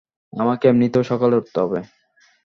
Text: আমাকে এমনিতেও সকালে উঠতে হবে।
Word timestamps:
আমাকে 0.33 0.65
এমনিতেও 0.67 1.03
সকালে 1.03 1.35
উঠতে 1.37 1.57
হবে। 1.63 1.79